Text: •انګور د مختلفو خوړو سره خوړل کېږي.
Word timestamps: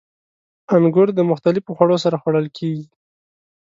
•انګور 0.75 1.07
د 1.15 1.19
مختلفو 1.31 1.75
خوړو 1.77 1.97
سره 2.03 2.15
خوړل 2.21 2.47
کېږي. 2.57 2.85